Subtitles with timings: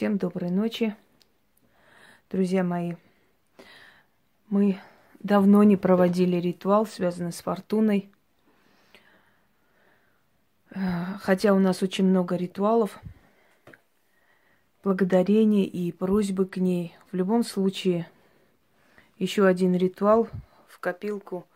[0.00, 0.96] Всем доброй ночи,
[2.30, 2.94] друзья мои.
[4.48, 4.78] Мы
[5.18, 8.10] давно не проводили ритуал, связанный с фортуной.
[11.20, 12.98] Хотя у нас очень много ритуалов,
[14.82, 16.96] благодарения и просьбы к ней.
[17.12, 18.08] В любом случае,
[19.18, 20.30] еще один ритуал
[20.66, 21.46] в копилку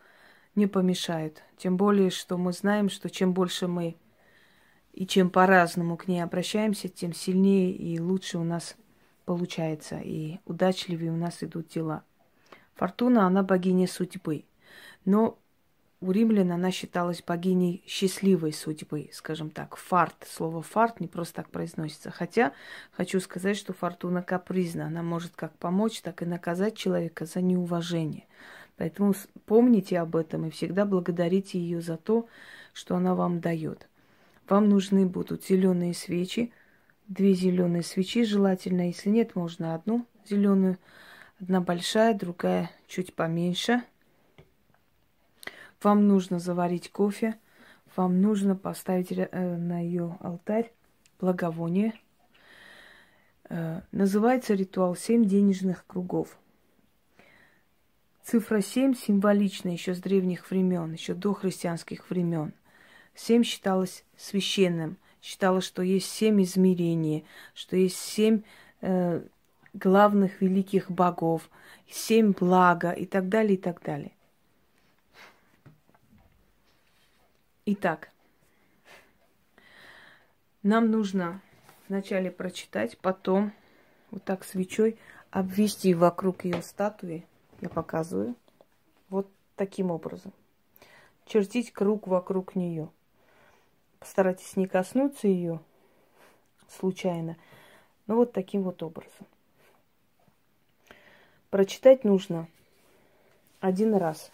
[0.53, 1.41] не помешает.
[1.57, 3.95] Тем более, что мы знаем, что чем больше мы
[4.95, 8.77] и чем по-разному к ней обращаемся, тем сильнее и лучше у нас
[9.25, 12.03] получается, и удачливее у нас идут дела.
[12.75, 14.45] Фортуна, она богиня судьбы.
[15.03, 15.37] Но
[15.99, 19.75] у римлян она считалась богиней счастливой судьбы, скажем так.
[19.75, 20.27] Фарт.
[20.29, 22.09] Слово фарт не просто так произносится.
[22.09, 22.53] Хотя
[22.91, 24.87] хочу сказать, что фортуна капризна.
[24.87, 28.27] Она может как помочь, так и наказать человека за неуважение.
[28.77, 29.13] Поэтому
[29.45, 32.27] помните об этом и всегда благодарите ее за то,
[32.73, 33.87] что она вам дает.
[34.47, 36.51] Вам нужны будут зеленые свечи,
[37.07, 38.87] две зеленые свечи желательно.
[38.87, 40.77] Если нет, можно одну зеленую,
[41.39, 43.83] одна большая, другая чуть поменьше.
[45.81, 47.39] Вам нужно заварить кофе,
[47.95, 50.71] вам нужно поставить э, на ее алтарь
[51.19, 51.93] благовоние.
[53.49, 56.37] Э, называется ритуал «Семь денежных кругов».
[58.23, 62.53] Цифра семь символична еще с древних времен, еще до христианских времен–
[63.15, 68.41] Семь считалось священным, считалось, что есть семь измерений, что есть семь
[68.81, 69.23] э,
[69.73, 71.49] главных великих богов,
[71.89, 74.11] семь блага и так далее, и так далее.
[77.65, 78.11] Итак,
[80.61, 81.41] нам нужно
[81.87, 83.53] вначале прочитать, потом
[84.11, 84.97] вот так свечой
[85.31, 87.25] обвести вокруг ее статуи.
[87.61, 88.35] Я показываю.
[89.09, 90.33] Вот таким образом.
[91.25, 92.89] Чертить круг вокруг нее.
[94.05, 95.59] Постарайтесь не коснуться ее
[96.69, 97.37] случайно.
[98.05, 99.25] Но вот таким вот образом.
[101.49, 102.47] Прочитать нужно
[103.61, 104.29] один раз.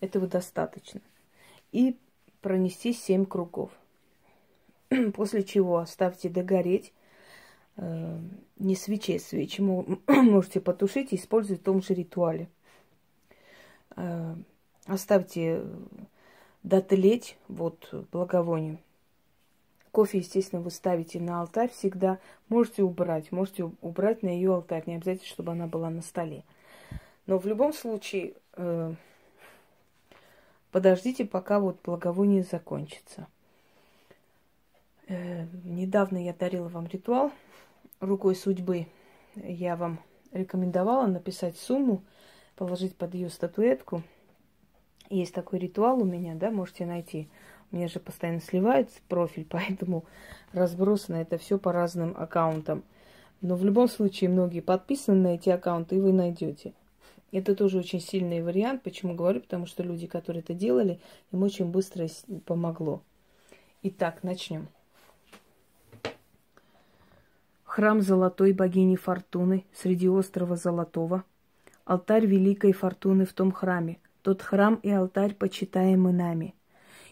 [0.00, 1.00] Этого достаточно.
[1.72, 1.96] И
[2.42, 3.70] пронести семь кругов.
[5.14, 6.92] После чего оставьте догореть.
[7.78, 8.20] Э,
[8.58, 9.62] не свечей, свечи
[10.06, 12.46] можете потушить и использовать в том же ритуале.
[13.96, 14.34] Э,
[14.84, 15.64] оставьте
[16.62, 18.78] дотлеть вот благовонием.
[19.92, 22.18] Кофе, естественно, вы ставите на алтарь всегда.
[22.48, 24.84] Можете убрать, можете убрать на ее алтарь.
[24.86, 26.44] Не обязательно, чтобы она была на столе.
[27.26, 28.94] Но в любом случае э,
[30.70, 33.26] подождите, пока вот благовоние закончится.
[35.08, 37.32] Э, недавно я дарила вам ритуал
[37.98, 38.86] рукой судьбы.
[39.34, 39.98] Я вам
[40.30, 42.04] рекомендовала написать сумму,
[42.54, 44.04] положить под ее статуэтку–
[45.16, 47.28] есть такой ритуал у меня, да, можете найти.
[47.70, 50.04] У меня же постоянно сливается профиль, поэтому
[50.52, 52.84] разбросано это все по разным аккаунтам.
[53.40, 56.74] Но в любом случае многие подписаны на эти аккаунты, и вы найдете.
[57.32, 58.82] Это тоже очень сильный вариант.
[58.82, 59.40] Почему говорю?
[59.40, 61.00] Потому что люди, которые это делали,
[61.32, 62.06] им очень быстро
[62.44, 63.02] помогло.
[63.82, 64.68] Итак, начнем.
[67.64, 71.24] Храм золотой богини Фортуны среди острова Золотого.
[71.84, 76.54] Алтарь великой Фортуны в том храме– тот храм и алтарь, почитаемый нами.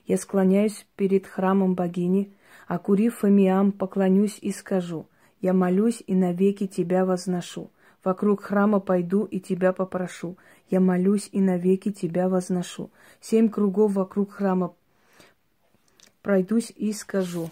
[0.07, 2.33] Я склоняюсь перед храмом богини,
[2.67, 5.07] окурив фамиам, поклонюсь и скажу,
[5.41, 7.71] я молюсь и навеки тебя возношу.
[8.03, 10.37] Вокруг храма пойду и тебя попрошу.
[10.71, 12.91] Я молюсь и навеки тебя возношу.
[13.21, 14.75] Семь кругов вокруг храма
[16.23, 17.51] пройдусь и скажу.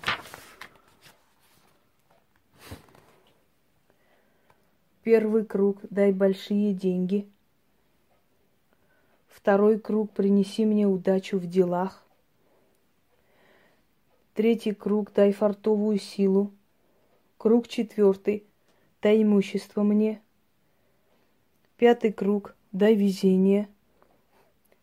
[5.02, 7.28] Первый круг, дай большие деньги,
[9.46, 12.04] Второй круг принеси мне удачу в делах.
[14.34, 16.50] Третий круг дай фартовую силу.
[17.38, 18.42] Круг четвертый
[19.00, 20.20] дай имущество мне.
[21.76, 23.68] Пятый круг дай везение.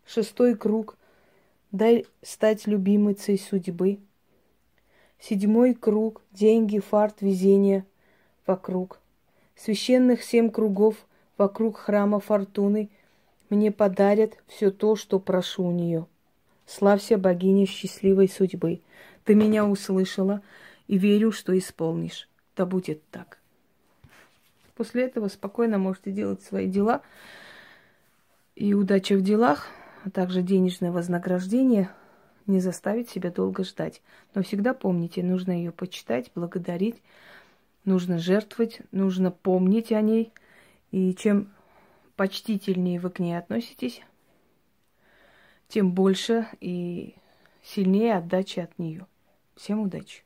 [0.06, 0.96] Шестой круг
[1.74, 4.00] дай стать любимицей судьбы.
[5.20, 7.86] Седьмой круг деньги, фарт, везение
[8.48, 9.02] вокруг.
[9.58, 11.06] Священных семь кругов
[11.38, 12.90] вокруг храма фортуны–
[13.54, 16.08] мне подарят все то, что прошу у нее.
[16.66, 18.82] Славься, богиня счастливой судьбы.
[19.26, 20.42] Ты меня услышала
[20.88, 22.28] и верю, что исполнишь.
[22.56, 23.38] Да будет так.
[24.76, 27.04] После этого спокойно можете делать свои дела.
[28.56, 29.68] И удача в делах,
[30.04, 31.92] а также денежное вознаграждение
[32.48, 34.02] не заставит себя долго ждать.
[34.34, 37.04] Но всегда помните, нужно ее почитать, благодарить,
[37.86, 40.34] нужно жертвовать, нужно помнить о ней.
[40.90, 41.53] И чем
[42.16, 44.02] почтительнее вы к ней относитесь,
[45.68, 47.16] тем больше и
[47.64, 49.08] сильнее отдачи от нее.
[49.56, 50.23] Всем удачи!